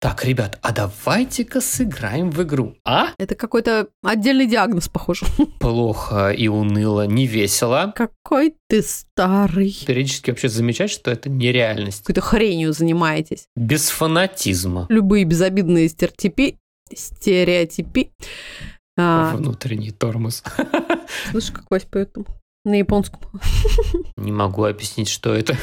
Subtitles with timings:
[0.00, 2.74] Так, ребят, а давайте-ка сыграем в игру.
[2.86, 3.08] А?
[3.18, 5.22] Это какой-то отдельный диагноз, похож.
[5.60, 7.92] Плохо и уныло, не весело.
[7.94, 9.76] Какой ты старый.
[9.86, 12.00] Периодически вообще замечать, что это нереальность.
[12.00, 13.44] Какой-то хренью занимаетесь.
[13.56, 14.86] Без фанатизма.
[14.88, 16.54] Любые безобидные стереотипы...
[16.90, 18.08] Стереотипы...
[18.96, 20.42] А, Внутренний тормоз.
[21.30, 22.24] слышишь, как Вась поет там?
[22.64, 23.20] На японском.
[24.16, 25.58] Не могу объяснить, что это.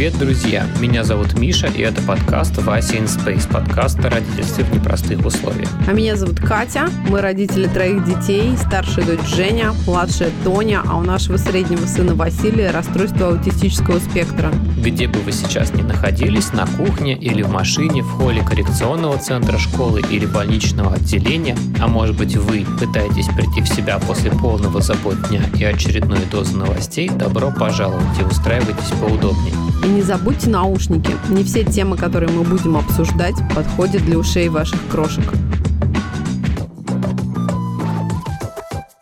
[0.00, 0.66] Привет, друзья!
[0.80, 5.68] Меня зовут Миша, и это подкаст «Вася in Space», подкаст о родительстве в непростых условиях.
[5.86, 6.88] А меня зовут Катя.
[7.10, 8.56] Мы родители троих детей.
[8.56, 14.50] Старшая дочь Женя, младшая Тоня, а у нашего среднего сына Василия расстройство аутистического спектра.
[14.82, 19.58] Где бы вы сейчас ни находились, на кухне или в машине, в холле коррекционного центра
[19.58, 25.28] школы или больничного отделения, а может быть вы пытаетесь прийти в себя после полного забот
[25.28, 29.52] дня и очередной дозы новостей, добро пожаловать и устраивайтесь поудобнее.
[29.84, 31.10] И не забудьте наушники.
[31.30, 35.24] Не все темы, которые мы будем обсуждать, подходят для ушей ваших крошек.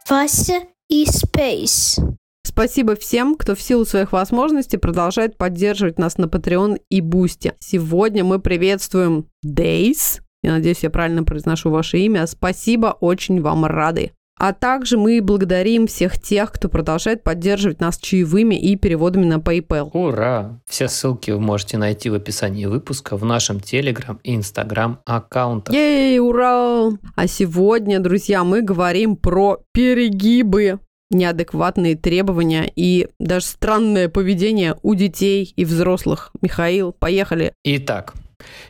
[0.09, 2.01] Вася и Space.
[2.45, 7.53] Спасибо всем, кто в силу своих возможностей продолжает поддерживать нас на Patreon и Boosty.
[7.61, 10.21] Сегодня мы приветствуем Дейс.
[10.43, 12.27] Я надеюсь, я правильно произношу ваше имя.
[12.27, 14.13] Спасибо, очень вам рады.
[14.39, 19.91] А также мы благодарим всех тех, кто продолжает поддерживать нас чаевыми и переводами на PayPal.
[19.93, 20.61] Ура!
[20.67, 25.75] Все ссылки вы можете найти в описании выпуска в нашем Telegram и Instagram аккаунтах.
[25.75, 26.91] Ей, ура!
[27.17, 30.79] А сегодня, друзья, мы говорим про перегибы
[31.11, 36.31] неадекватные требования и даже странное поведение у детей и взрослых.
[36.43, 37.55] Михаил, поехали.
[37.65, 38.15] Итак,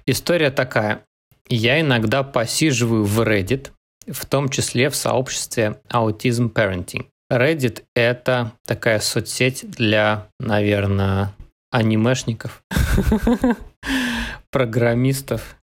[0.07, 1.03] история такая.
[1.49, 3.71] Я иногда посиживаю в Reddit,
[4.13, 7.07] в том числе в сообществе Autism Parenting.
[7.31, 11.35] Reddit— это такая соцсеть для, наверное,
[11.71, 12.63] анимешников,
[14.51, 15.57] программистов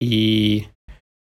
[0.00, 0.66] и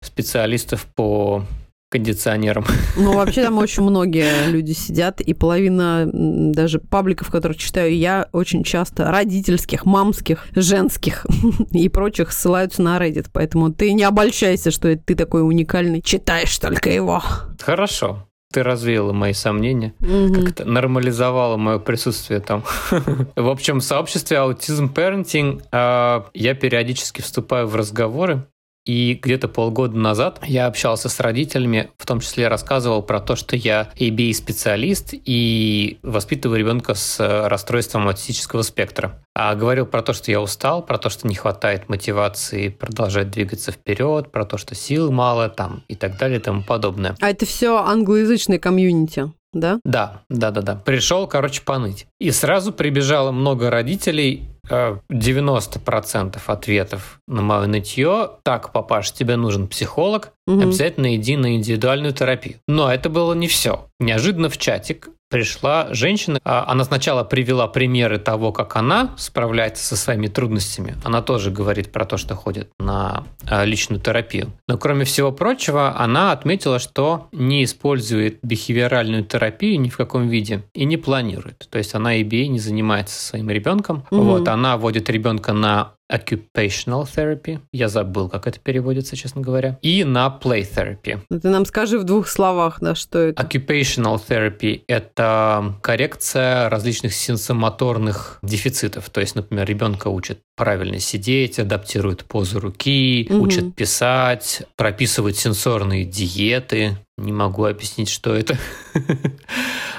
[0.03, 1.43] специалистов по
[1.89, 2.65] кондиционерам.
[2.97, 8.63] Ну, вообще там очень многие люди сидят, и половина даже пабликов, которых читаю я, очень
[8.63, 11.25] часто родительских, мамских, женских
[11.71, 13.27] и прочих ссылаются на Reddit.
[13.33, 16.01] Поэтому ты не обольщайся, что ты такой уникальный.
[16.01, 17.21] Читаешь только его.
[17.59, 18.25] Хорошо.
[18.51, 20.45] Ты развеяла мои сомнения, Мгм.
[20.45, 22.63] как-то нормализовала мое присутствие там.
[23.35, 28.47] В общем, в сообществе Autism Parenting э, я периодически вступаю в разговоры,
[28.89, 33.55] и где-то полгода назад я общался с родителями, в том числе рассказывал про то, что
[33.55, 39.23] я ABA-специалист и воспитываю ребенка с э, расстройством аутистического спектра.
[39.35, 43.71] А говорил про то, что я устал, про то, что не хватает мотивации продолжать двигаться
[43.71, 47.15] вперед, про то, что сил мало там и так далее и тому подобное.
[47.21, 49.79] А это все англоязычное комьюнити, да?
[49.83, 50.75] Да, да, да, да.
[50.75, 52.07] Пришел, короче, поныть.
[52.19, 54.49] И сразу прибежало много родителей,
[55.11, 58.31] 90% ответов на мое нытье.
[58.43, 60.61] Так, папаш, тебе нужен психолог, Мгм.
[60.61, 62.57] обязательно иди на индивидуальную терапию.
[62.67, 63.87] Но это было не все.
[63.99, 66.39] Неожиданно в чатик пришла женщина.
[66.43, 70.95] а, Она сначала привела примеры того, как она справляется со своими трудностями.
[71.03, 74.51] Она тоже говорит про то, что ходит на а, личную терапию.
[74.67, 80.63] Но кроме всего прочего, она отметила, что не использует бихевиоральную терапию ни в каком виде
[80.73, 81.67] и не планирует.
[81.69, 84.05] То есть она EBA не занимается своим ребенком.
[84.11, 84.23] Мгм.
[84.23, 87.59] Вот, она водит ребенка на occupational therapy.
[87.71, 89.77] Я забыл, как это переводится, честно говоря.
[89.81, 91.19] И на play therapy.
[91.29, 93.41] Ну, Ты нам скажи в двух словах, да, что это.
[93.43, 99.09] Occupational therapy– это коррекция различных сенсомоторных дефицитов.
[99.09, 103.41] То есть, например, ребенка учат правильно сидеть, адаптируют позу руки, Мгм.
[103.41, 106.97] учат писать, прописывают сенсорные диеты.
[107.17, 108.57] Не могу объяснить, что это.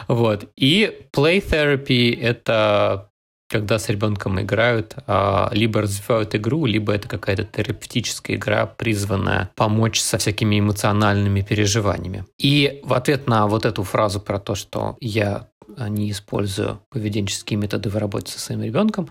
[0.09, 0.49] Вот.
[0.57, 3.10] И play therapy– это
[3.51, 10.01] когда с ребенком играют, а, либо развивают игру, либо это какая-то терапевтическая игра, призванная помочь
[10.01, 12.25] со всякими эмоциональными переживаниями.
[12.39, 15.50] И в ответ на вот эту фразу про то, что я
[15.89, 19.09] не использую поведенческие методы в работе со своим ребенком,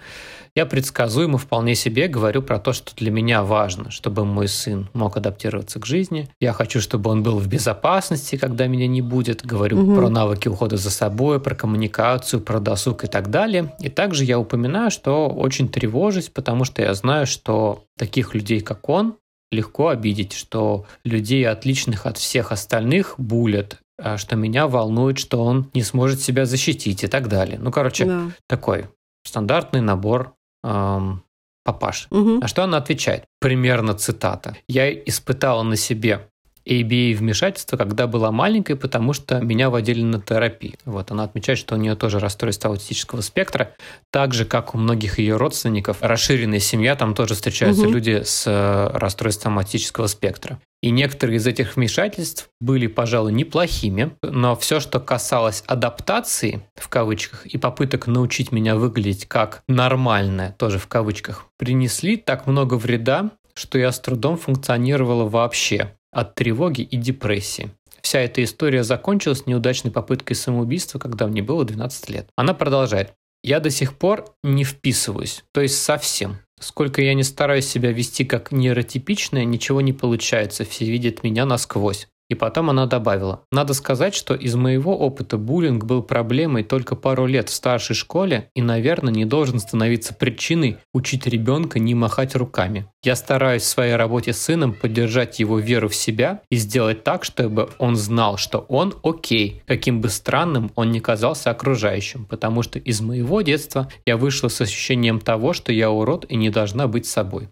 [0.55, 5.15] я предсказуемо вполне себе говорю про то, что для меня важно, чтобы мой сын мог
[5.17, 6.29] адаптироваться к жизни.
[6.39, 9.45] Я хочу, чтобы он был в безопасности, когда меня не будет.
[9.45, 9.95] Говорю Мгм.
[9.95, 13.73] про навыки ухода за собой, про коммуникацию, про досуг и так далее.
[13.79, 18.89] И также я упоминаю, что очень тревожусь, потому что я знаю, что таких людей, как
[18.89, 19.15] он,
[19.51, 25.69] легко обидеть, что людей, отличных от всех остальных, булят, а что меня волнует, что он
[25.73, 27.57] не сможет себя защитить и так далее.
[27.59, 28.31] Ну, короче, Да.
[28.47, 28.87] такой
[29.25, 31.23] стандартный набор эм,
[31.63, 32.07] папаши.
[32.09, 32.39] Мгм.
[32.43, 33.25] А что она отвечает?
[33.39, 34.55] Примерно цитата.
[34.67, 36.28] «Я испытала на себе
[36.69, 40.75] ABA вмешательство, когда была маленькой, потому что меня водили на терапию.
[40.85, 43.73] Вот она отмечает, что у нее тоже расстройство аутистического спектра,
[44.11, 45.97] так же, как у многих ее родственников.
[46.01, 47.93] Расширенная семья, там тоже встречаются Мгм.
[47.93, 50.59] люди с э, расстройством аутистического спектра.
[50.81, 57.45] И некоторые из этих вмешательств были, пожалуй, неплохими, но все, что касалось адаптации, в кавычках,
[57.45, 63.77] и попыток научить меня выглядеть как нормальное, тоже в кавычках, принесли так много вреда, что
[63.77, 67.71] я с трудом функционировала вообще от тревоги и депрессии.
[68.01, 72.29] Вся эта история закончилась неудачной попыткой самоубийства, когда мне было 12 лет.
[72.35, 73.13] Она продолжает.
[73.43, 76.39] Я до сих пор не вписываюсь, то есть совсем.
[76.59, 82.07] Сколько я не стараюсь себя вести как нейротипичная, ничего не получается, все видят меня насквозь.
[82.29, 87.25] И потом она добавила, надо сказать, что из моего опыта буллинг был проблемой только пару
[87.25, 92.85] лет в старшей школе и, наверное, не должен становиться причиной учить ребенка не махать руками.
[93.03, 97.23] Я стараюсь в своей работе с сыном поддержать его веру в себя и сделать так,
[97.23, 102.77] чтобы он знал, что он окей, каким бы странным он ни казался окружающим, потому что
[102.77, 107.07] из моего детства я вышла с ощущением того, что я урод и не должна быть
[107.07, 107.49] собой.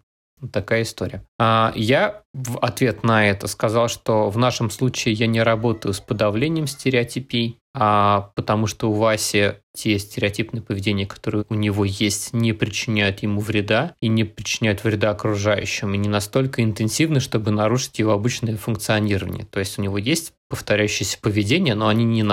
[0.51, 1.23] Такая история.
[1.39, 5.99] А я в ответ на это сказал, что в нашем случае я не работаю с
[5.99, 12.53] подавлением стереотипий, а потому что у Васи те стереотипные поведения, которые у него есть, не
[12.53, 18.11] причиняют ему вреда и не причиняют вреда окружающим, и не настолько интенсивны, чтобы нарушить его
[18.11, 19.45] обычное функционирование.
[19.45, 22.23] То есть у него есть повторяющиеся поведения, но они не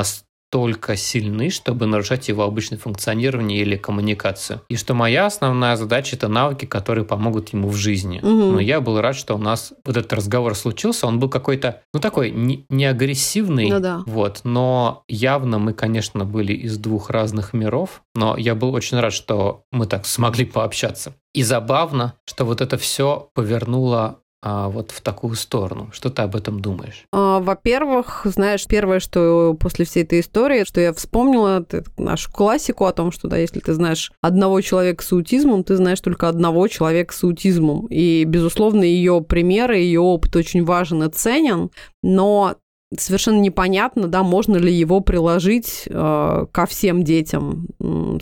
[0.55, 4.61] настолько сильны, чтобы нарушать его обычное функционирование или коммуникацию.
[4.69, 8.21] И что моя основная задача– это навыки, которые помогут ему в жизни.
[8.23, 8.53] Мгм.
[8.53, 11.09] Но я был рад, что у нас вот этот разговор случился.
[11.09, 14.03] Он был какой-то, ну такой, не, не агрессивный, Ну да.
[14.07, 19.13] вот, но явно мы, конечно, были из двух разных миров, но я был очень рад,
[19.13, 21.15] что мы так смогли пообщаться.
[21.35, 25.89] И забавно, что вот это все повернуло а, вот в такую сторону.
[25.91, 27.07] Что ты об этом думаешь?
[27.13, 31.65] А, Во-первых, знаешь, первое, что после всей этой истории, что я вспомнила
[31.97, 36.03] нашу классику о том, что да, если ты знаешь одного человека с аутизмом, ты знаешь
[36.03, 37.87] только одного человека с аутизмом.
[37.87, 41.71] И, безусловно, ее примеры, ее опыт очень важен и ценен,
[42.03, 42.57] но
[42.99, 47.67] совершенно непонятно, да, можно ли его приложить э, ко всем детям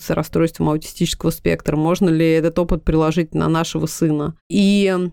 [0.00, 4.36] с расстройством аутистического спектра, можно ли этот опыт приложить на нашего сына.
[4.48, 5.10] И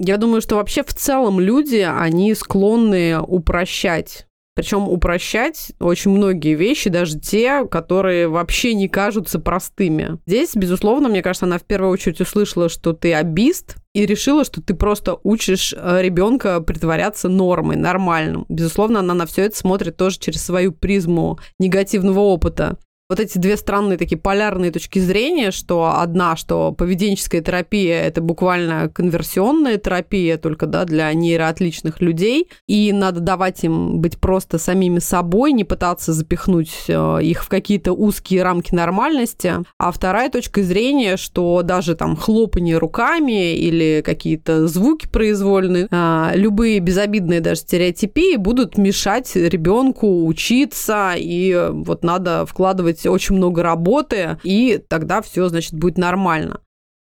[0.00, 4.26] я думаю, что вообще в целом люди, они склонны упрощать.
[4.56, 10.18] Причем упрощать очень многие вещи, даже те, которые вообще не кажутся простыми.
[10.26, 14.60] Здесь, безусловно, мне кажется, она в первую очередь услышала, что ты абист, и решила, что
[14.60, 18.44] ты просто учишь ребенка притворяться нормой, нормальным.
[18.48, 22.76] Безусловно, она на все это смотрит тоже через свою призму негативного опыта
[23.10, 28.88] вот эти две странные такие полярные точки зрения, что одна, что поведенческая терапия– это буквально
[28.88, 35.52] конверсионная терапия, только да, для нейроотличных людей, и надо давать им быть просто самими собой,
[35.52, 39.54] не пытаться запихнуть э, их в какие-то узкие рамки нормальности.
[39.76, 46.78] А вторая точка зрения, что даже там хлопанье руками или какие-то звуки произвольные, э, любые
[46.78, 54.82] безобидные даже стереотипии будут мешать ребенку учиться, и вот надо вкладывать очень много работы, и
[54.88, 56.60] тогда все, значит, будет нормально.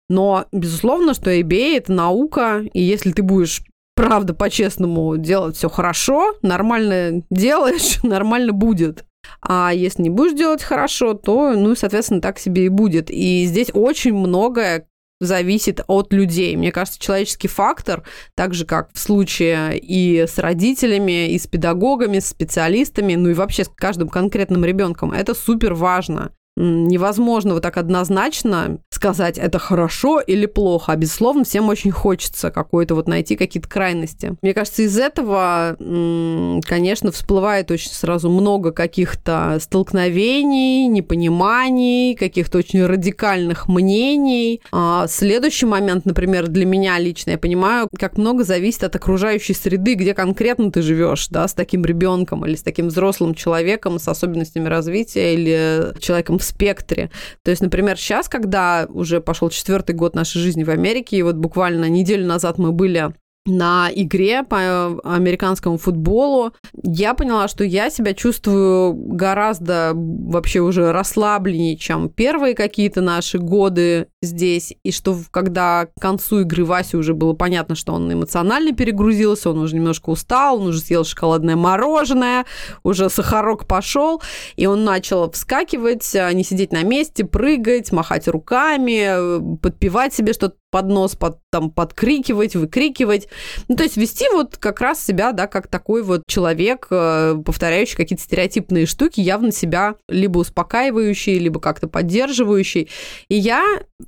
[0.08, 3.62] Но, безусловно, что ABA– это наука, и если ты будешь
[3.94, 9.04] правда, по-честному делать все хорошо, нормально делаешь, нормально будет.
[9.40, 13.10] А если не будешь делать хорошо, то, ну, соответственно, так себе и будет.
[13.10, 14.86] И здесь очень многое
[15.22, 16.56] зависит от людей.
[16.56, 22.18] Мне кажется, человеческий фактор, так же как в случае и с родителями, и с педагогами,
[22.18, 26.32] с специалистами, ну и вообще с каждым конкретным ребенком, это супер важно.
[26.56, 30.92] Невозможно вот так однозначно сказать, это хорошо или плохо.
[30.92, 34.36] А безусловно, всем очень хочется какой-то вот найти какие-то крайности.
[34.42, 43.66] Мне кажется, из этого, конечно, всплывает очень сразу много каких-то столкновений, непониманий, каких-то очень радикальных
[43.66, 44.60] мнений.
[44.72, 49.94] А следующий момент, например, для меня лично, я понимаю, как много зависит от окружающей среды,
[49.94, 54.68] где конкретно ты живешь, да, с таким ребенком или с таким взрослым человеком с особенностями
[54.68, 57.10] развития или человеком в спектре.
[57.42, 61.36] То есть, например, сейчас, когда уже пошел четвертый год нашей жизни в Америке, и вот
[61.36, 68.14] буквально неделю назад мы были на игре по американскому футболу, я поняла, что я себя
[68.14, 76.00] чувствую гораздо вообще уже расслабленнее, чем первые какие-то наши годы здесь, и что когда к
[76.00, 80.68] концу игры Васе уже было понятно, что он эмоционально перегрузился, он уже немножко устал, он
[80.68, 82.46] уже съел шоколадное мороженое,
[82.84, 84.22] уже сахарок пошел,
[84.54, 90.56] и он начал вскакивать, а не сидеть на месте, прыгать, махать руками, подпевать себе что-то
[90.72, 93.28] под нос, под, там, подкрикивать, выкрикивать.
[93.68, 97.94] Ну, то есть вести вот как раз себя, да, как такой вот человек, э, повторяющий
[97.94, 102.88] какие-то стереотипные штуки, явно себя либо успокаивающий, либо как-то поддерживающий.
[103.28, 103.62] И я,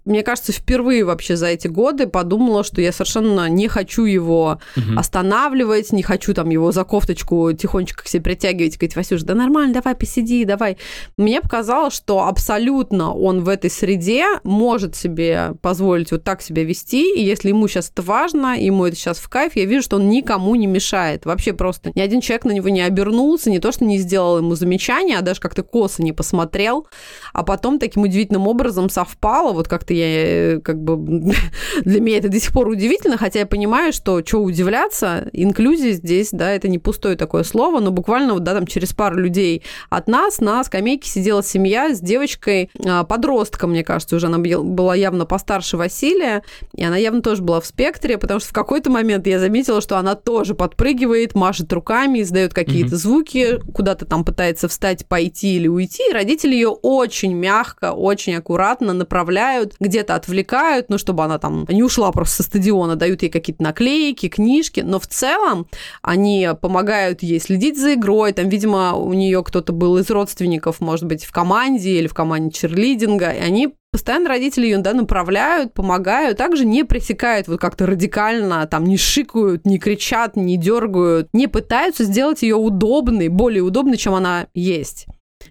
[0.06, 4.99] мне кажется, впервые вообще за эти годы подумала, что я совершенно не хочу его угу.
[4.99, 9.75] останавливать, не хочу там его за кофточку тихонечко к себе притягивать, говорить, Васюш, да нормально,
[9.75, 10.78] давай посиди, давай.
[11.18, 16.64] Мне показалось, что абсолютно он в этой среде может себе позволить вот так себя себя
[16.64, 19.96] вести, и если ему сейчас это важно, ему это сейчас в кайф, я вижу, что
[19.96, 21.26] он никому не мешает.
[21.26, 24.54] Вообще просто ни один человек на него не обернулся, не то, что не сделал ему
[24.54, 26.87] замечания, а даже как-то косо не посмотрел,
[27.32, 30.96] а потом таким удивительным образом совпало, вот как-то я, э, как бы,
[31.84, 36.28] для меня это до сих пор удивительно, хотя я понимаю, что что удивляться, инклюзия здесь,
[36.30, 40.08] да, это не пустое такое слово, но буквально вот, да, там через пару людей от
[40.08, 45.26] нас на скамейке сидела семья с девочкой, а, подростком, мне кажется, уже она была явно
[45.26, 46.44] постарше Василия,
[46.75, 49.99] и она явно тоже была в спектре, потому что в какой-то момент я заметила, что
[49.99, 52.99] она тоже подпрыгивает, машет руками, издает какие-то mm-hmm.
[52.99, 56.03] звуки, куда-то там пытается встать, пойти или уйти.
[56.11, 61.83] И родители ее очень мягко, очень аккуратно направляют, где-то отвлекают, ну, чтобы она там не
[61.83, 65.67] ушла просто со стадиона, дают ей какие-то наклейки, книжки, но в целом
[66.03, 71.07] они помогают ей следить за игрой, там, видимо, у нее кто-то был из родственников, может
[71.07, 76.37] быть, в команде или в команде черлидинга, и они постоянно родители ее да, направляют, помогают,
[76.37, 82.03] также не пресекают вот как-то радикально, там не шикают, не кричат, не дергают, не пытаются
[82.03, 85.07] сделать ее удобной, более удобной, чем она есть.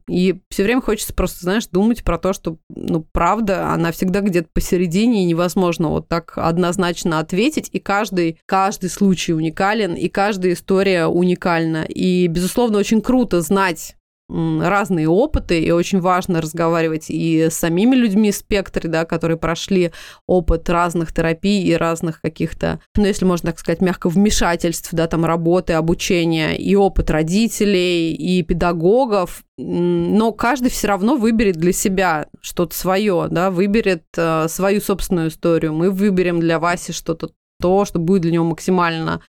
[0.10, 4.50] И все время хочется просто, знаешь, думать про то, что, ну, правда, она всегда где-то
[4.54, 11.06] посередине, и невозможно вот так однозначно ответить, и каждый, каждый случай уникален, и каждая история
[11.06, 11.86] уникальна.
[11.86, 13.96] И, безусловно, очень круто знать
[14.34, 19.92] разные опыты, и очень важно разговаривать и с самими людьми в спектре, да, которые прошли
[20.28, 25.26] опыт разных терапий и разных каких-то, ну, если можно так сказать, мягко вмешательств, да, там,
[25.26, 32.76] работы, обучения, и опыт родителей, и педагогов, но каждый все равно выберет для себя что-то
[32.76, 35.74] свое, да, выберет э, свою собственную историю.
[35.74, 37.30] Мы выберем для Васи что-то
[37.64, 39.22] то, что будет для него максимально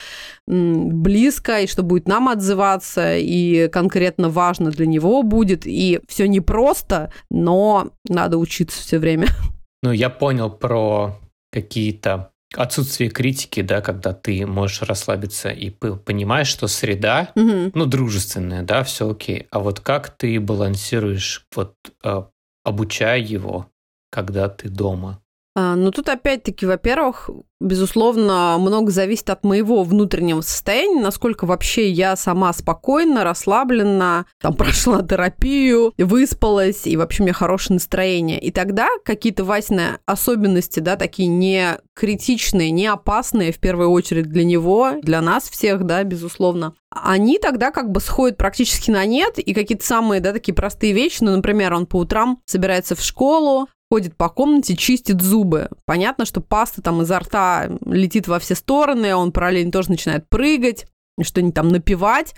[0.47, 5.67] близко, и что будет нам отзываться, и конкретно важно для него будет.
[5.67, 9.27] И все непросто, но надо учиться все время.
[9.85, 11.19] Ну, я понял про
[11.51, 17.69] какие-то отсутствие критики, да, когда ты можешь расслабиться и понимаешь, что среда, угу.
[17.73, 19.47] ну, дружественная, да, все окей.
[19.51, 22.23] А вот как ты балансируешь, вот, э,
[22.63, 23.67] обучая его,
[24.09, 25.19] когда ты дома?
[25.55, 27.29] А, ну, тут опять-таки, во-первых,
[27.59, 35.03] безусловно, много зависит от моего внутреннего состояния, насколько вообще я сама спокойна, расслаблена, там прошла
[35.03, 38.39] терапию, выспалась, и вообще у меня хорошее настроение.
[38.39, 44.43] И тогда какие-то Васины особенности, да, такие не критичные, не опасные, в первую очередь для
[44.43, 49.53] него, для нас всех, да, безусловно, они тогда как бы сходят практически на нет, и
[49.53, 54.17] какие-то самые, да, такие простые вещи, ну, например, он по утрам собирается в школу, ходит
[54.17, 55.69] по комнате, чистит зубы.
[55.85, 60.87] Понятно, что паста там изо рта летит во все стороны, он параллельно тоже начинает прыгать,
[61.21, 62.33] что-нибудь там напевать.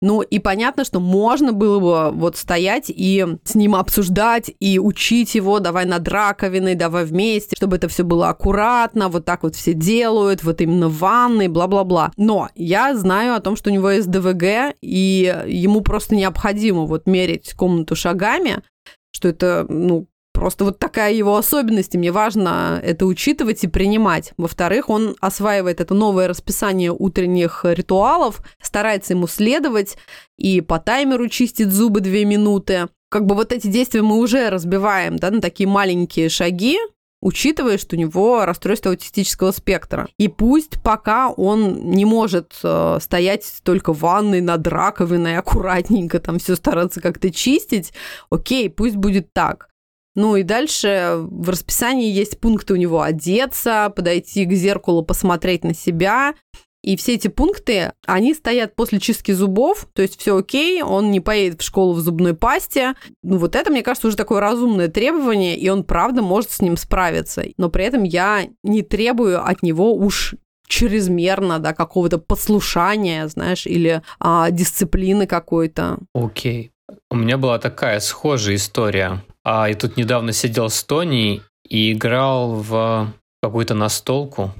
[0.00, 5.34] Ну и понятно, что можно было бы вот стоять и с ним обсуждать и учить
[5.34, 9.72] его, давай над раковиной, давай вместе, чтобы это все было аккуратно, вот так вот все
[9.72, 12.12] делают, вот именно в ванной, бла-бла-бла.
[12.16, 17.08] Но я знаю о том, что у него есть ДВГ, и ему просто необходимо вот
[17.08, 18.62] мерить комнату шагами,
[19.10, 24.32] что это, ну, Просто вот такая его особенность, и мне важно это учитывать и принимать.
[24.38, 29.96] Во-вторых, он осваивает это новое расписание утренних ритуалов, старается ему следовать
[30.38, 32.88] и по таймеру чистит зубы две минуты.
[33.10, 36.78] Как бы вот эти действия мы уже разбиваем да, на такие маленькие шаги,
[37.22, 40.08] учитывая, что у него расстройство аутистического спектра.
[40.18, 46.38] И пусть пока он не может э, стоять только в ванной над раковиной, аккуратненько там
[46.38, 47.92] все стараться как-то чистить,
[48.30, 49.68] окей, пусть будет так.
[50.14, 55.74] Ну и дальше в расписании есть пункты у него одеться, подойти к зеркалу, посмотреть на
[55.74, 56.34] себя.
[56.82, 61.20] И все эти пункты, они стоят после чистки зубов, то есть все окей, он не
[61.20, 62.94] поедет в школу в зубной пасте.
[63.22, 66.76] Ну вот это, мне кажется, уже такое разумное требование, и он правда может с ним
[66.76, 67.44] справиться.
[67.56, 70.34] Но при этом я не требую от него уж
[70.66, 75.98] чрезмерно, да, какого-то послушания, знаешь, или а, дисциплины какой-то.
[76.14, 76.72] Окей.
[77.10, 79.22] У меня была такая схожая история.
[79.44, 84.52] А я тут недавно сидел с Тони, и играл в какую-то настолку,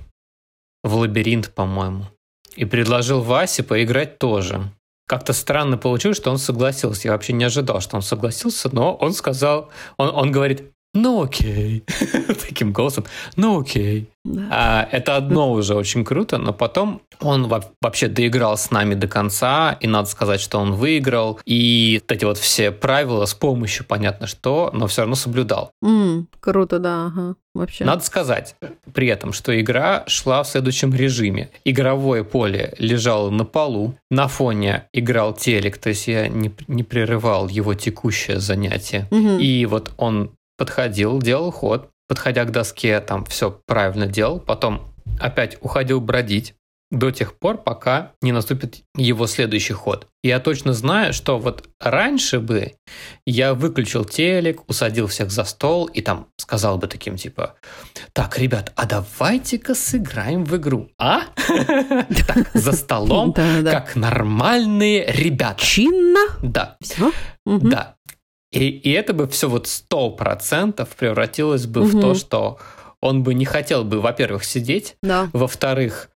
[0.82, 2.06] в лабиринт, по-моему.
[2.56, 4.62] И предложил Васе поиграть тоже.
[5.06, 7.08] Как-то странно получилось, что он согласился.
[7.08, 11.84] Я вообще не ожидал, что он согласился, но он сказал, он, он говорит, ну окей,
[12.46, 13.04] таким голосом,
[13.36, 14.08] ну окей.
[14.24, 14.48] Да.
[14.50, 17.48] А, это одно уже очень круто, но потом он
[17.80, 22.24] вообще доиграл с нами до конца, и надо сказать, что он выиграл, и вот эти
[22.24, 25.72] вот все правила с помощью, понятно что, но все равно соблюдал.
[25.84, 27.84] Mm, круто, да, ага, вообще.
[27.84, 28.54] Надо сказать
[28.92, 31.50] при этом, что игра шла в следующем режиме.
[31.64, 37.48] Игровое поле лежало на полу, на фоне играл телек, то есть я не, не прерывал
[37.48, 39.08] его текущее занятие.
[39.10, 39.40] Mm-hmm.
[39.40, 45.56] И вот он подходил, делал ход, подходя к доске, там все правильно делал, потом опять
[45.60, 46.54] уходил бродить
[46.92, 50.06] до тех пор, пока не наступит его следующий ход.
[50.22, 52.74] Я точно знаю, что вот раньше бы
[53.26, 57.54] я выключил телек, усадил всех за стол и там сказал бы таким типа,
[58.12, 61.22] так, ребят, а давайте-ка сыграем в игру, а?
[62.54, 65.64] За столом, как нормальные ребята.
[65.64, 66.20] Чинно?
[66.42, 66.76] Да.
[66.82, 67.10] Все?
[67.46, 67.96] Да.
[68.52, 71.88] И, и это бы все вот сто процентов превратилось бы угу.
[71.88, 72.58] в то, что
[73.00, 75.28] он бы не хотел бы, во-первых, сидеть, да.
[75.32, 76.10] во-вторых,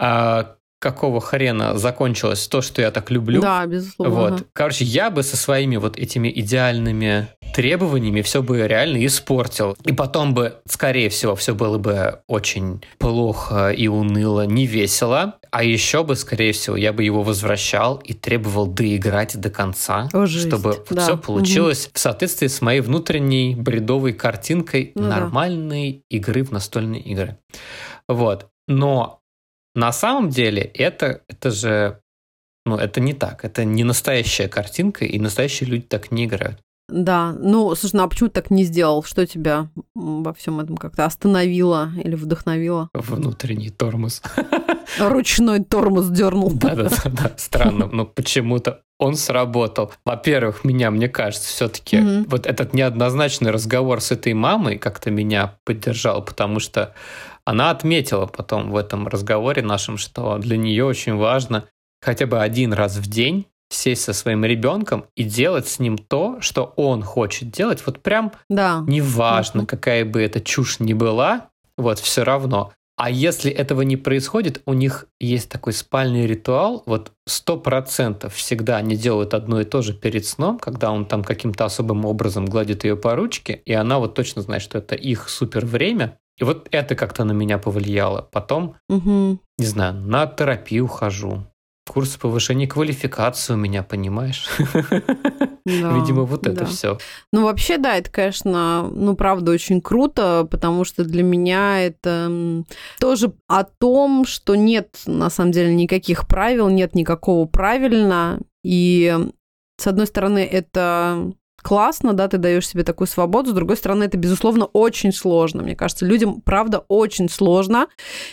[0.00, 3.40] а, какого хрена закончилось то, что я так люблю.
[3.40, 4.14] Да, безусловно.
[4.14, 4.46] Вот.
[4.52, 9.76] Короче, я бы со своими вот этими идеальными требованиями все бы реально испортил.
[9.84, 15.34] И потом бы, скорее всего, все было бы очень плохо и уныло, не весело.
[15.50, 20.26] А еще бы, скорее всего, я бы его возвращал и требовал доиграть до конца, О,
[20.26, 21.02] чтобы да.
[21.02, 21.92] все получилось угу.
[21.94, 26.16] в соответствии с моей внутренней бредовой картинкой ну, нормальной да.
[26.16, 27.38] игры в настольные игры.
[28.06, 28.48] Вот.
[28.68, 29.17] Но
[29.78, 32.00] на самом деле это, это же
[32.66, 33.44] ну, это не так.
[33.44, 36.58] Это не настоящая картинка, и настоящие люди так не играют.
[36.88, 39.04] Да, ну, слушай, ну а почему ты так не сделал?
[39.04, 42.88] Что тебя во всем этом как-то остановило или вдохновило?
[42.92, 44.22] Внутренний тормоз.
[44.98, 46.50] Ручной тормоз дернул.
[46.50, 49.92] Да-да-да, странно, но почему-то он сработал.
[50.04, 52.24] Во-первых, меня, мне кажется, все-таки mm-hmm.
[52.28, 56.94] вот этот неоднозначный разговор с этой мамой как-то меня поддержал, потому что
[57.48, 61.64] она отметила потом в этом разговоре нашем, что для нее очень важно
[62.02, 66.42] хотя бы один раз в день сесть со своим ребенком и делать с ним то,
[66.42, 67.82] что он хочет делать.
[67.86, 68.84] Вот прям да.
[68.86, 72.74] неважно, какая бы эта чушь ни была, вот все равно.
[72.98, 78.76] А если этого не происходит, у них есть такой спальный ритуал, вот сто процентов всегда
[78.76, 82.84] они делают одно и то же перед сном, когда он там каким-то особым образом гладит
[82.84, 86.18] ее по ручке, и она вот точно знает, что это их супер время.
[86.38, 88.28] И вот это как-то на меня повлияло.
[88.30, 89.38] Потом, угу.
[89.58, 91.44] не знаю, на терапию хожу.
[91.86, 94.48] Курс повышения квалификации у меня, понимаешь?
[95.68, 96.64] Да, Видимо, вот это да.
[96.64, 96.98] все.
[97.30, 102.64] Ну, вообще, да, это, конечно, ну, правда, очень круто, потому что для меня это
[102.98, 108.40] тоже о том, что нет, на самом деле, никаких правил, нет никакого правильно.
[108.64, 109.14] И,
[109.78, 111.32] с одной стороны, это
[111.68, 113.50] классно, да, ты даешь себе такую свободу.
[113.50, 115.62] С другой стороны, это, безусловно, очень сложно.
[115.62, 117.88] Мне кажется, людям, правда, очень сложно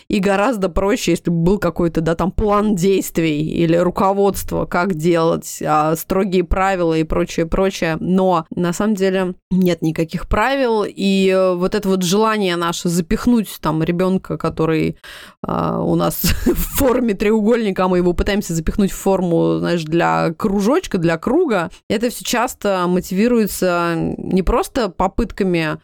[0.08, 5.62] и гораздо проще, если бы был какой-то, да, там план действий или руководство, как делать,
[5.62, 7.98] а, строгие правила и прочее, прочее.
[8.00, 13.50] Но на самом деле нет никаких правил, и э, вот это вот желание наше запихнуть
[13.60, 14.98] там ребенка, который
[15.46, 20.34] а, у нас в форме треугольника, а мы его пытаемся запихнуть в форму, знаешь, для
[20.38, 25.80] кружочка, для круга, это все часто мотивирует мотивируется не просто попытками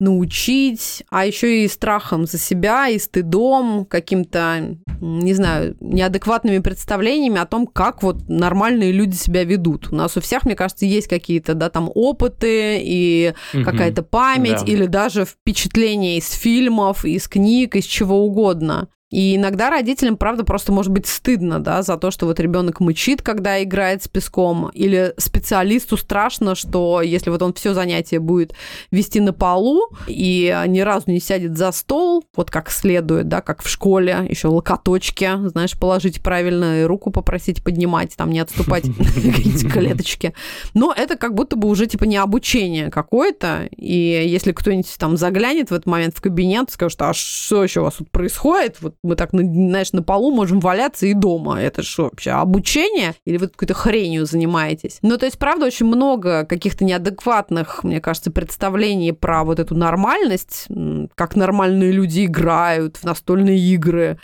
[0.00, 7.46] научить, а еще и страхом за себя, и стыдом, каким-то, не знаю, неадекватными представлениями о
[7.46, 9.92] том, как вот нормальные люди себя ведут.
[9.92, 13.62] У нас у всех, мне кажется, есть какие-то, да, там опыты и угу.
[13.62, 14.72] какая-то память, да.
[14.72, 18.88] или даже впечатления из фильмов, из книг, из чего угодно.
[19.12, 23.20] И иногда родителям, правда, просто может быть стыдно, да, за то, что вот ребенок мычит,
[23.20, 28.54] когда играет с песком, или специалисту страшно, что если вот он все занятие будет
[28.90, 33.62] вести на полу и ни разу не сядет за стол, вот как следует, да, как
[33.62, 39.68] в школе, еще локоточки, знаешь, положить правильно и руку попросить поднимать, там не отступать какие-то
[39.68, 40.32] клеточки.
[40.72, 45.68] Но это как будто бы уже типа не обучение какое-то, и если кто-нибудь там заглянет
[45.68, 49.16] в этот момент в кабинет, скажет, а что еще у вас тут происходит, вот мы
[49.16, 51.60] так, знаешь, на полу можем валяться и дома.
[51.60, 53.14] Это что вообще, обучение?
[53.24, 54.98] Или вы какой-то хренью занимаетесь?
[55.02, 60.66] Ну, то есть, правда, очень много каких-то неадекватных, мне кажется, представлений про вот эту нормальность,
[61.14, 64.18] как нормальные люди играют в настольные игры,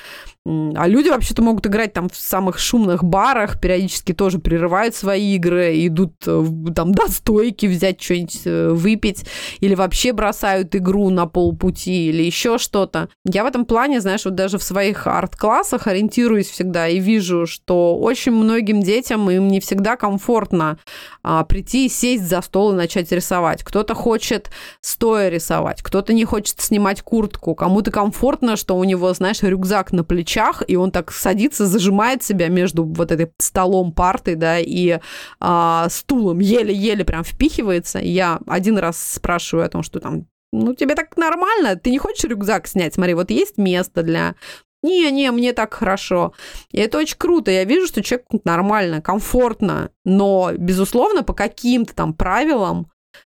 [0.46, 5.87] а люди вообще-то могут играть там в самых шумных барах, периодически тоже прерывают свои игры,
[5.87, 9.27] идут э, там до стойки взять что-нибудь э, выпить,
[9.61, 13.11] или вообще бросают игру на полпути, или еще что-то.
[13.27, 17.98] Я в этом плане, знаешь, вот даже в своих арт-классах ориентируюсь всегда и вижу, что
[17.98, 20.79] очень многим детям им не всегда комфортно
[21.22, 23.62] а, прийти сесть за стол и начать рисовать.
[23.62, 29.42] Кто-то хочет стоя рисовать, кто-то не хочет снимать куртку, кому-то комфортно, что у него, знаешь,
[29.42, 34.35] рюкзак на плече, плечах, и он так садится, зажимает себя между вот этой столом, партой,
[34.35, 34.99] да, и
[35.41, 37.99] а, стулом, еле-еле прям впихивается.
[37.99, 42.25] Я один раз спрашиваю о том, что там ну, тебе так нормально, ты не хочешь
[42.25, 42.95] рюкзак снять?
[42.95, 44.35] Смотри, вот есть место для
[44.83, 46.33] не-не, мне так хорошо.
[46.71, 47.51] И это очень круто.
[47.51, 52.91] Я вижу, что человек нормально, комфортно, но, безусловно, по каким-то там правилам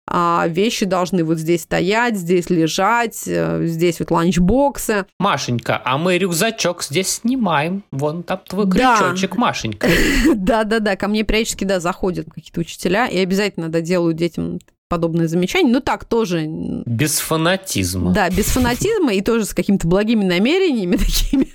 [0.08, 5.06] а вещи должны вот здесь стоять, здесь лежать, э, здесь вот ланчбоксы.
[5.18, 7.84] Машенька, а мы рюкзачок здесь снимаем.
[7.90, 8.96] Вон там твой да.
[8.96, 9.88] крючочек, Машенька.
[10.34, 14.58] Да-да-да, ко мне периодически, да, заходят какие-то учителя, и обязательно, да, делают детям
[14.92, 15.72] подобные замечания.
[15.72, 16.44] Ну так тоже.
[16.46, 18.12] Без фанатизма.
[18.12, 21.48] Да, без фанатизма и тоже с какими-то благими намерениями такими.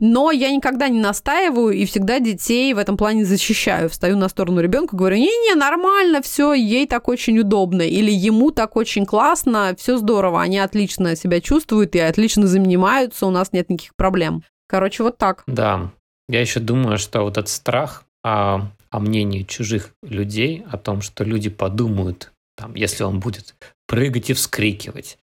[0.00, 3.88] Но я никогда не настаиваю и всегда детей в этом плане защищаю.
[3.88, 7.82] Встаю на сторону ребенка, говорю, не-не, нормально, все, ей так очень удобно.
[7.82, 13.30] Или ему так очень классно, все здорово, они отлично себя чувствуют и отлично занимаются, у
[13.30, 14.42] нас нет никаких проблем.
[14.68, 15.44] Короче, вот так.
[15.46, 15.92] Да.
[16.28, 21.22] Я еще думаю, что вот этот страх о, о мнении чужих людей, о том, что
[21.22, 23.54] люди подумают там, если он будет
[23.86, 25.18] прыгать и вскрикивать,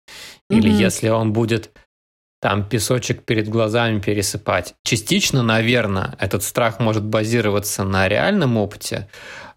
[0.49, 0.57] mm-hmm.
[0.57, 1.71] или если он будет
[2.41, 4.73] там песочек перед глазами пересыпать.
[4.83, 9.07] Частично, наверное, этот страх может базироваться на реальном опыте.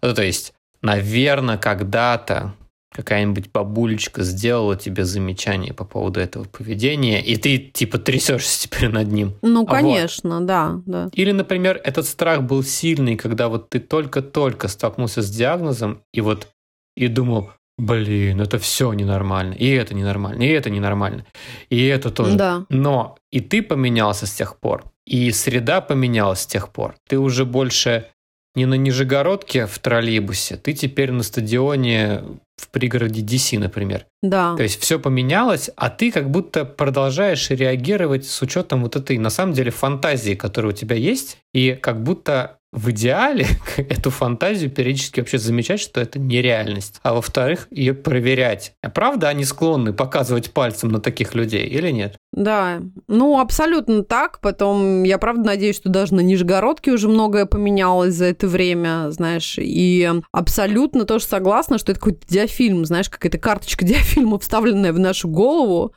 [0.03, 2.53] Ну, то есть, наверное, когда-то
[2.95, 9.11] какая-нибудь бабулечка сделала тебе замечание по поводу этого поведения, и ты типа трясешься теперь над
[9.11, 9.33] ним.
[9.41, 10.45] Ну, конечно, вот.
[10.45, 11.09] да, да.
[11.11, 16.47] Или, например, этот страх был сильный, когда вот ты только-только столкнулся с диагнозом, и вот
[16.95, 21.25] и думал, блин, это все ненормально, и это ненормально, и это ненормально,
[21.69, 22.37] и это тоже.
[22.37, 22.65] Да.
[22.69, 26.95] Но и ты поменялся с тех пор, и среда поменялась с тех пор.
[27.07, 28.09] Ты уже больше
[28.55, 32.23] не на Нижегородке в троллейбусе, ты теперь на стадионе
[32.55, 34.05] в пригороде DC, например.
[34.23, 34.55] Да.
[34.55, 39.29] То есть все поменялось, а ты как будто продолжаешь реагировать с учетом вот этой, на
[39.29, 45.21] самом деле, фантазии, которая у тебя есть, и как будто в идеале эту фантазию периодически
[45.21, 46.99] вообще замечать, что это нереальность.
[47.03, 48.73] А во-вторых, ее проверять.
[48.81, 52.17] А правда они склонны показывать пальцем на таких людей или нет?
[52.35, 54.41] Да, ну абсолютно так.
[54.41, 59.55] Потом я правда надеюсь, что даже на Нижегородке уже многое поменялось за это время, знаешь.
[59.57, 65.29] И абсолютно тоже согласна, что это какой-то диафильм, знаешь, какая-то карточка диафильма, вставленная в нашу
[65.29, 65.93] голову.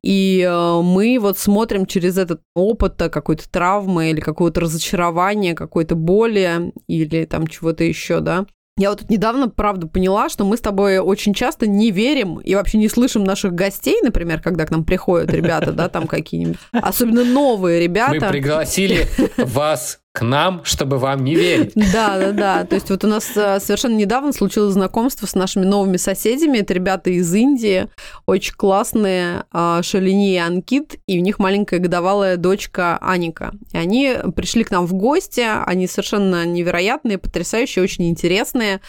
[0.00, 6.72] И э, мы вот смотрим через этот опыт какой-то травмы или какого-то разочарования, какой-то боли
[6.86, 8.46] или там чего-то еще, да.
[8.80, 12.54] Я вот тут недавно, правда, поняла, что мы с тобой очень часто не верим и
[12.54, 17.22] вообще не слышим наших гостей, например, когда к нам приходят ребята, да, там какие-нибудь, особенно
[17.22, 18.14] новые ребята.
[18.14, 21.72] Мы пригласили вас к нам, чтобы вам не верить.
[21.92, 22.64] Да, да, да.
[22.64, 26.58] То есть вот у нас э, совершенно недавно случилось знакомство с нашими новыми соседями.
[26.58, 27.86] Это ребята из Индии,
[28.26, 33.52] очень классные, а, Шалини и Анкит, и у них маленькая годовалая дочка Аника.
[33.72, 38.80] И они пришли к нам в гости, они совершенно невероятные, потрясающие, очень интересные.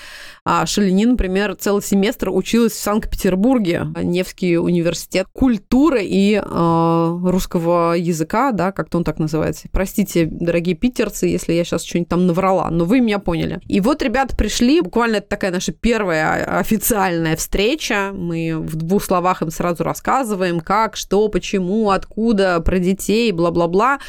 [0.43, 8.51] А Шалини, например, целый семестр училась в Санкт-Петербурге, Невский университет культуры и э, русского языка,
[8.51, 9.67] да, как-то он так называется.
[9.71, 13.59] Простите, дорогие питерцы, если я сейчас что-нибудь там наврала, но вы меня поняли.
[13.67, 18.11] И вот ребята пришли, буквально это такая наша первая официальная встреча.
[18.11, 23.99] Мы в двух словах им сразу рассказываем, как, что, почему, откуда, про детей, бла-бла-бла.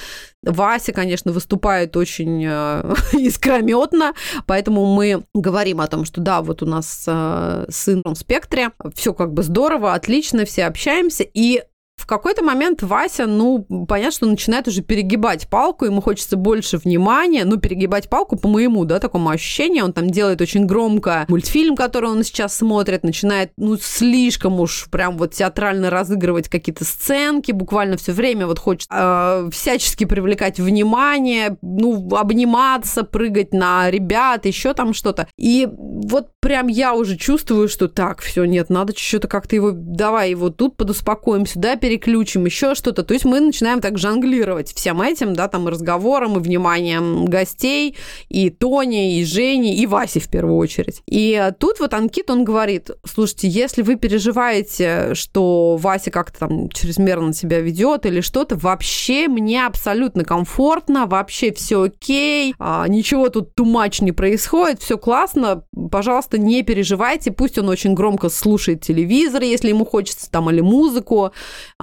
[0.42, 4.14] Вася, конечно, выступает очень э, искрометно,
[4.46, 9.14] поэтому мы говорим о том, что да, вот у нас э, сын в спектре, все
[9.14, 11.62] как бы здорово, отлично, все общаемся, и
[12.02, 17.44] в какой-то момент Вася, ну, понятно, что начинает уже перегибать палку, ему хочется больше внимания,
[17.44, 22.10] ну, перегибать палку по моему, да, такому ощущению, он там делает очень громко мультфильм, который
[22.10, 28.10] он сейчас смотрит, начинает, ну, слишком уж прям вот театрально разыгрывать какие-то сценки, буквально все
[28.10, 35.28] время вот хочет э, всячески привлекать внимание, ну, обниматься, прыгать на ребят, еще там что-то.
[35.38, 40.30] И вот прям я уже чувствую, что так, все, нет, надо что-то как-то его, давай
[40.30, 43.02] его тут подуспокоим, сюда перейдем, переключим, еще что-то.
[43.02, 47.96] То есть мы начинаем так жонглировать всем этим, да, там и разговором, и вниманием гостей,
[48.30, 51.02] и Тони, и Жени, и Васи в первую очередь.
[51.06, 57.34] И тут вот Анкит, он говорит, слушайте, если вы переживаете, что Вася как-то там чрезмерно
[57.34, 64.00] себя ведет или что-то, вообще мне абсолютно комфортно, вообще все окей, а, ничего тут тумач
[64.00, 69.84] не происходит, все классно, пожалуйста, не переживайте, пусть он очень громко слушает телевизор, если ему
[69.84, 71.32] хочется там, или музыку,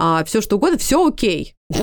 [0.02, 1.54] а, все что угодно, все окей.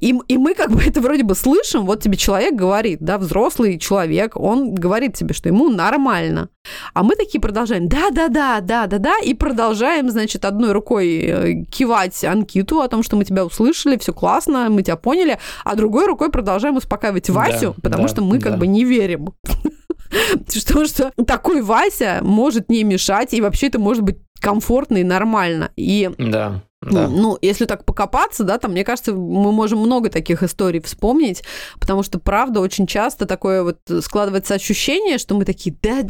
[0.00, 3.78] И, и мы как бы это вроде бы слышим, вот тебе человек говорит, да, взрослый
[3.78, 6.48] человек, он говорит тебе, что ему нормально.
[6.94, 12.88] А мы такие продолжаем, да-да-да, да-да-да, и продолжаем, значит, одной рукой э, кивать Анкиту о
[12.88, 17.28] том, что мы тебя услышали, все классно, мы тебя поняли, а другой рукой продолжаем успокаивать
[17.28, 18.48] Васю, да, потому да, что мы да.
[18.48, 19.34] как бы не верим.
[20.48, 25.70] Что, что такой Вася может не мешать, и вообще это может быть комфортно и нормально.
[25.76, 26.64] И да.
[26.82, 27.08] Да.
[27.08, 31.42] Ну, если так покопаться, да, там, мне кажется, мы можем много таких историй вспомнить,
[31.78, 36.06] потому что, правда, очень часто такое вот складывается ощущение, что мы такие, да,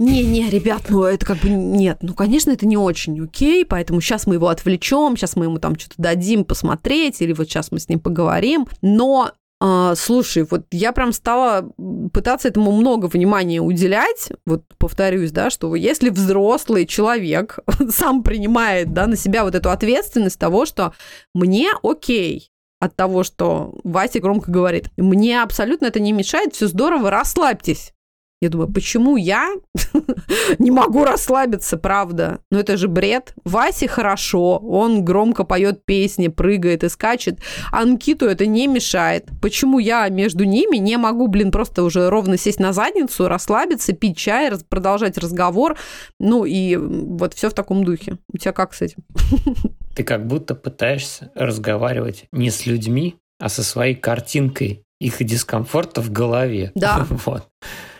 [0.00, 4.26] не-не, ребят, ну, это как бы нет, ну, конечно, это не очень окей, поэтому сейчас
[4.26, 7.88] мы его отвлечем, сейчас мы ему там что-то дадим посмотреть, или вот сейчас мы с
[7.88, 11.72] ним поговорим, но а, слушай, вот я прям стала
[12.12, 14.30] пытаться этому много внимания уделять.
[14.46, 17.58] Вот повторюсь, да, что если взрослый человек
[17.90, 20.92] сам принимает да, на себя вот эту ответственность того, что
[21.34, 24.90] мне окей, от того, что Вася громко говорит.
[24.96, 27.92] Мне абсолютно это не мешает, все здорово, расслабьтесь.
[28.40, 29.52] Я думаю, почему я
[30.58, 32.38] не могу расслабиться, правда?
[32.52, 33.34] Ну это же бред.
[33.44, 37.40] Васе хорошо, он громко поет песни, прыгает и скачет.
[37.72, 39.28] Анкиту это не мешает.
[39.42, 44.16] Почему я между ними не могу, блин, просто уже ровно сесть на задницу, расслабиться, пить
[44.16, 45.76] чай, продолжать разговор?
[46.20, 48.18] Ну и вот все в таком духе.
[48.32, 49.02] У тебя как с этим?
[49.96, 56.12] Ты как будто пытаешься разговаривать не с людьми, а со своей картинкой их дискомфорта в
[56.12, 56.70] голове.
[56.76, 57.04] Да.
[57.26, 57.48] вот.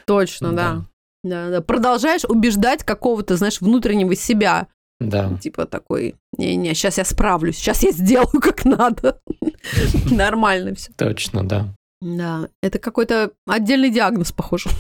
[0.09, 0.85] Точно, да.
[1.23, 1.51] да.
[1.51, 4.69] Да, Продолжаешь убеждать какого-то, знаешь, внутреннего себя.
[5.01, 5.37] Да.
[5.41, 9.21] Типа такой, не-не, сейчас я справлюсь, сейчас я сделаю как надо.
[10.11, 10.93] Нормально все.
[10.97, 11.75] Точно, да.
[12.01, 14.71] Да, это какой-то отдельный диагноз, похоже.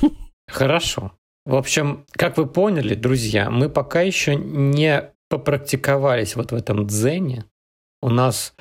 [0.48, 1.12] Хорошо.
[1.44, 7.44] В общем, как вы поняли, друзья, мы пока еще не попрактиковались вот в этом дзене.
[8.02, 8.54] У нас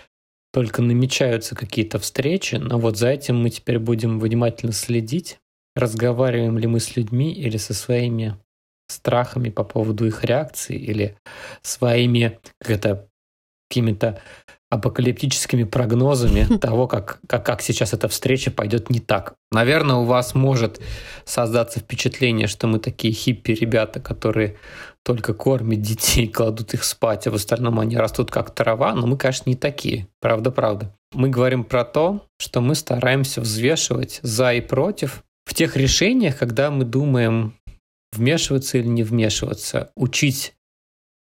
[0.53, 5.39] только намечаются какие-то встречи, но вот за этим мы теперь будем внимательно следить
[5.77, 8.35] разговариваем ли мы с людьми или со своими
[8.87, 11.15] страхами по поводу их реакции или
[11.61, 13.09] своими как это,
[13.69, 14.21] какими-то
[14.69, 19.35] апокалиптическими прогнозами того, как, как, как сейчас эта встреча пойдет не так.
[19.51, 20.81] Наверное, у вас может
[21.25, 24.57] создаться впечатление, что мы такие хиппи-ребята, которые
[25.05, 29.17] только кормят детей, кладут их спать, а в остальном они растут как трава, но мы,
[29.17, 30.07] конечно, не такие.
[30.19, 30.93] Правда-правда.
[31.13, 36.69] Мы говорим про то, что мы стараемся взвешивать за и против в тех решениях, когда
[36.69, 37.55] мы думаем,
[38.12, 40.53] вмешиваться или не вмешиваться, учить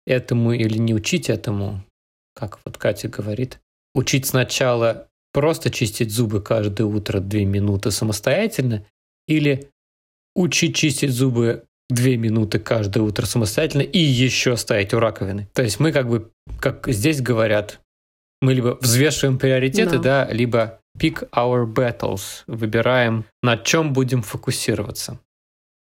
[0.07, 1.85] этому или не учить этому,
[2.35, 3.59] как вот Катя говорит,
[3.95, 8.87] учить сначала просто чистить зубы каждое утро две минуты самостоятельно
[9.27, 9.71] или
[10.37, 15.49] учить чистить зубы две минуты каждое утро самостоятельно и еще ставить у раковины.
[15.53, 16.31] То есть мы как бы,
[16.61, 17.81] как здесь говорят,
[18.43, 25.19] мы либо взвешиваем приоритеты, да, да либо pick our battles, выбираем, на чем будем фокусироваться.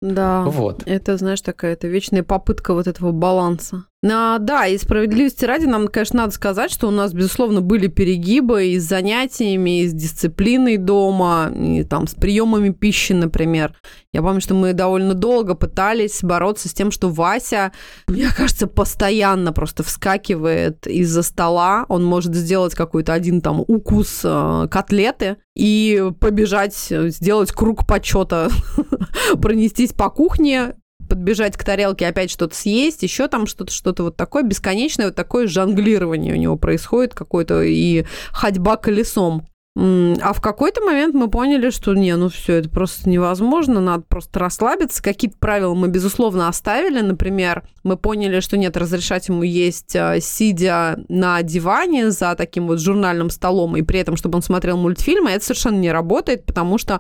[0.02, 0.84] Да, вот.
[0.88, 3.86] это, знаешь, такая это вечная попытка вот этого баланса.
[4.04, 8.70] А, да, и справедливости ради нам, конечно, надо сказать, что у нас, безусловно, были перегибы
[8.70, 13.76] и с занятиями, и с дисциплиной дома, и там с приемами пищи, например.
[14.12, 17.74] Я помню, что мы довольно долго пытались бороться с тем, что Вася,
[18.08, 21.86] мне кажется, постоянно просто вскакивает из-за стола.
[21.88, 28.50] Он может сделать какой-то один там укус э, котлеты и побежать, сделать круг почета,
[29.42, 30.76] пронестись по кухне,
[31.12, 35.46] подбежать к тарелке, опять что-то съесть, еще там что-то, что-то вот такое, бесконечное вот такое
[35.46, 39.46] жонглирование у него происходит какое-то и ходьба колесом.
[39.74, 44.40] А в какой-то момент мы поняли, что не, ну все, это просто невозможно, надо просто
[44.40, 45.02] расслабиться.
[45.02, 47.00] Какие-то правила мы, безусловно, оставили.
[47.00, 52.82] Например, мы поняли, что нет, разрешать ему есть, а, сидя на диване за таким вот
[52.82, 57.00] журнальным столом, и при этом, чтобы он смотрел мультфильмы, это совершенно не работает, потому что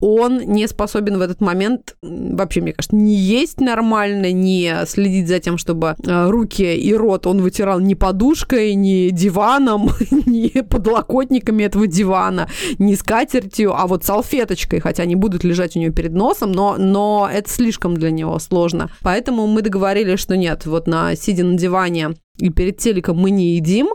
[0.00, 5.38] он не способен в этот момент вообще, мне кажется, не есть нормально, не следить за
[5.38, 9.90] тем, чтобы а, руки и рот он вытирал не подушкой, не диваном,
[10.26, 15.78] не подлокотниками этого дивана, дивана, не скатертью, а вот салфеточкой, хотя они будут лежать у
[15.78, 18.90] нее перед носом, но, но это слишком для него сложно.
[19.02, 23.56] Поэтому мы договорились, что нет, вот на сидя на диване и перед телеком мы не
[23.56, 23.88] едим,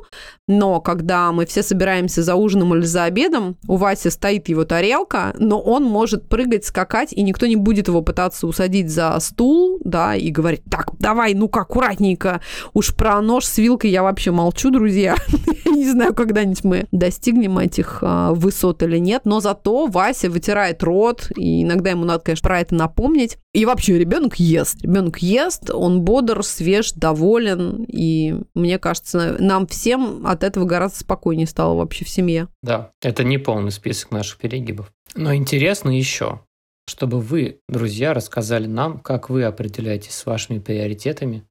[0.48, 5.34] но когда мы все собираемся за ужином или за обедом, у Васи стоит его тарелка,
[5.40, 10.16] но он может прыгать, скакать, и никто не будет его пытаться усадить за стул, да,
[10.16, 12.42] и говорить, так, давай, ну-ка, аккуратненько.
[12.74, 15.16] Уж про нож с вилкой я вообще молчу, друзья.
[15.84, 21.30] не знаю, когда-нибудь мы достигнем этих а, высот или нет, но зато Вася вытирает рот,
[21.36, 23.38] и иногда ему надо, конечно, про это напомнить.
[23.54, 24.82] И вообще ребенок ест.
[24.82, 31.48] Ребенок ест, он бодр, свеж, доволен, и мне кажется, нам всем от этого гораздо спокойнее
[31.48, 32.48] стало вообще в семье.
[32.62, 34.92] Да, это не полный список наших перегибов.
[35.16, 36.42] Но интересно еще,
[36.88, 41.44] чтобы вы, друзья, рассказали нам, как вы определяетесь с вашими приоритетами,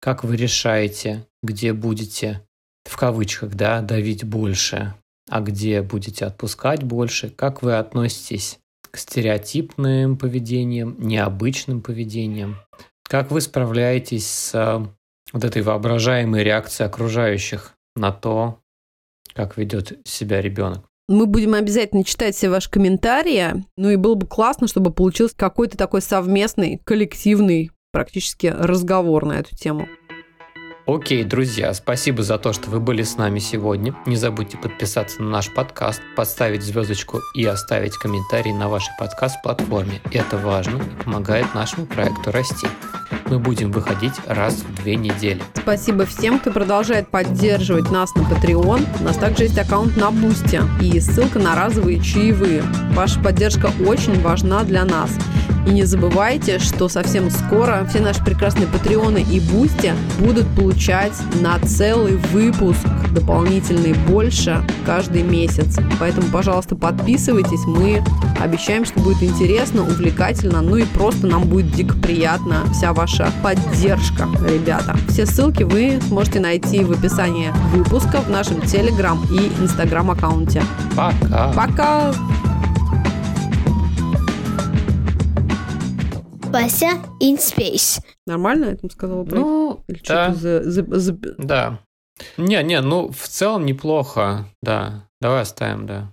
[0.00, 2.42] как вы решаете, где будете,
[2.84, 4.94] в кавычках, да, давить больше,
[5.28, 8.58] а где будете отпускать больше, как вы относитесь
[8.90, 12.56] к стереотипным поведениям, необычным поведениям,
[13.02, 14.88] как вы справляетесь с
[15.32, 18.60] вот этой воображаемой реакцией окружающих на то,
[19.34, 20.84] как ведет себя ребенок.
[21.08, 23.64] Мы будем обязательно читать все ваши комментарии.
[23.76, 29.54] Ну и было бы классно, чтобы получился какой-то такой совместный, коллективный практически разговор на эту
[29.54, 29.88] тему.
[30.86, 33.92] Окей, друзья, спасибо за то, что вы были с нами сегодня.
[34.06, 40.00] Не забудьте подписаться на наш подкаст, поставить звездочку и оставить комментарий на вашей подкаст-платформе.
[40.12, 42.68] Это важно и помогает нашему проекту расти.
[43.28, 45.42] Мы будем выходить раз в две недели.
[45.54, 48.86] Спасибо всем, кто продолжает поддерживать нас на Patreon.
[49.00, 52.62] У нас также есть аккаунт на Boosty и ссылка на разовые чаевые.
[52.92, 55.10] Ваша поддержка очень важна для нас.
[55.66, 61.58] И не забывайте, что совсем скоро все наши прекрасные патреоны и бусти будут получать на
[61.58, 65.78] целый выпуск дополнительный больше каждый месяц.
[65.98, 67.64] Поэтому, пожалуйста, подписывайтесь.
[67.66, 68.02] Мы
[68.40, 74.28] обещаем, что будет интересно, увлекательно, ну и просто нам будет дико приятно вся ваша поддержка,
[74.48, 74.96] ребята.
[75.08, 80.62] Все ссылки вы сможете найти в описании выпуска в нашем Телеграм и Инстаграм аккаунте.
[80.94, 81.52] Пока.
[81.52, 82.12] Пока!
[86.62, 88.00] Вася in space.
[88.26, 89.26] Нормально я там сказала?
[89.30, 91.78] Ну, Или да, за- за- за- да.
[92.38, 95.02] Не, не, ну в целом неплохо, да.
[95.20, 96.08] Давай оставим, да.